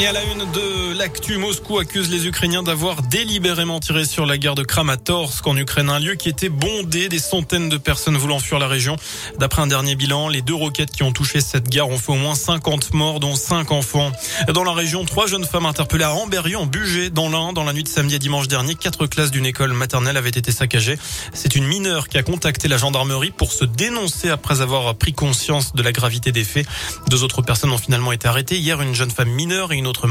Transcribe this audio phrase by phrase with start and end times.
[0.00, 4.38] Et à la une de l'actu, Moscou accuse les Ukrainiens d'avoir délibérément tiré sur la
[4.38, 8.38] gare de Kramatorsk en Ukraine, un lieu qui était bondé des centaines de personnes voulant
[8.38, 8.94] fuir la région.
[9.40, 12.16] D'après un dernier bilan, les deux roquettes qui ont touché cette gare ont fait au
[12.16, 14.12] moins 50 morts, dont 5 enfants.
[14.54, 17.72] Dans la région, trois jeunes femmes interpellées à Amberieu, en Bugé, dans l'Ain, dans la
[17.72, 18.76] nuit de samedi à dimanche dernier.
[18.76, 20.96] Quatre classes d'une école maternelle avaient été saccagées.
[21.32, 25.74] C'est une mineure qui a contacté la gendarmerie pour se dénoncer après avoir pris conscience
[25.74, 26.68] de la gravité des faits.
[27.08, 28.58] Deux autres personnes ont finalement été arrêtées.
[28.58, 30.08] Hier, une jeune femme mineure et une autre.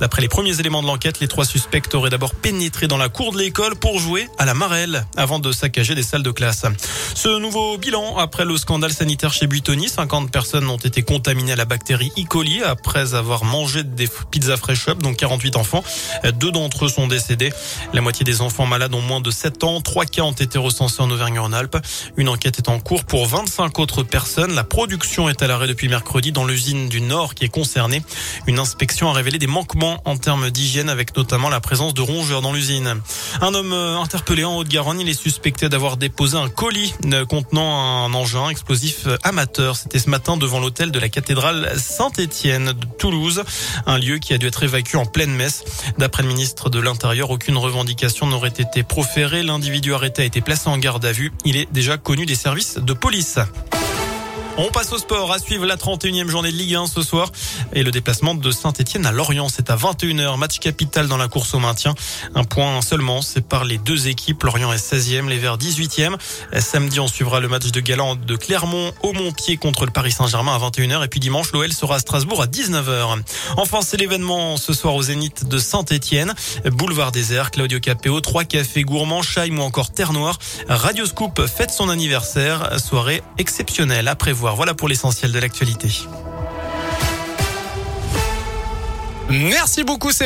[0.00, 3.32] D'après les premiers éléments de l'enquête, les trois suspects auraient d'abord pénétré dans la cour
[3.32, 6.64] de l'école pour jouer à la marelle avant de saccager des salles de classe.
[7.14, 11.56] Ce nouveau bilan après le scandale sanitaire chez Buitoni, 50 personnes ont été contaminées à
[11.56, 12.24] la bactérie E.
[12.24, 15.84] coli après avoir mangé des pizzas fresh up, donc 48 enfants.
[16.40, 17.52] Deux d'entre eux sont décédés.
[17.92, 19.80] La moitié des enfants malades ont moins de 7 ans.
[19.80, 21.76] Trois cas ont été recensés en Auvergne-Rhône-Alpes.
[22.16, 24.54] Une enquête est en cours pour 25 autres personnes.
[24.54, 28.02] La production est à l'arrêt depuis mercredi dans l'usine du Nord qui est concernée.
[28.46, 32.42] Une inspection a révélé des manquements en termes d'hygiène avec notamment la présence de rongeurs
[32.42, 33.00] dans l'usine.
[33.40, 38.04] Un homme euh, interpellé en Haute-Garonne, il est suspecté d'avoir déposé un colis euh, contenant
[38.04, 39.76] un engin explosif euh, amateur.
[39.76, 43.44] C'était ce matin devant l'hôtel de la cathédrale Saint-Étienne de Toulouse,
[43.86, 45.64] un lieu qui a dû être évacué en pleine messe.
[45.98, 49.44] D'après le ministre de l'Intérieur, aucune revendication n'aurait été proférée.
[49.44, 51.32] L'individu arrêté a été placé en garde à vue.
[51.44, 53.38] Il est déjà connu des services de police.
[54.60, 57.30] On passe au sport à suivre la 31e journée de Ligue 1 ce soir
[57.72, 59.48] et le déplacement de Saint-Etienne à Lorient.
[59.48, 61.94] C'est à 21h, match capital dans la course au maintien.
[62.34, 64.42] Un point seulement par les deux équipes.
[64.42, 66.16] Lorient est 16e, les Verts 18e.
[66.58, 70.56] Samedi, on suivra le match de Galant de Clermont au Montpied contre le Paris Saint-Germain
[70.56, 73.16] à 21h et puis dimanche, l'OL sera à Strasbourg à 19h.
[73.58, 76.34] Enfin, c'est l'événement ce soir au Zénith de Saint-Etienne.
[76.64, 80.40] Boulevard désert, Claudio Capéo, trois cafés gourmands, Chaim ou encore Terre Noire.
[80.68, 82.80] Radio Scoop fête son anniversaire.
[82.80, 84.47] Soirée exceptionnelle à prévoir.
[84.54, 85.88] Voilà pour l'essentiel de l'actualité.
[89.30, 90.10] Merci beaucoup.